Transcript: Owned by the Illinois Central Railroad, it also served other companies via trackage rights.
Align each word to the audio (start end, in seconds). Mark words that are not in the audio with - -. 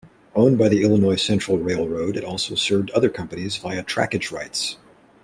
Owned 0.33 0.57
by 0.57 0.67
the 0.67 0.81
Illinois 0.81 1.15
Central 1.15 1.59
Railroad, 1.59 2.17
it 2.17 2.23
also 2.23 2.55
served 2.55 2.89
other 2.89 3.07
companies 3.11 3.57
via 3.57 3.83
trackage 3.83 4.31
rights. 4.31 4.77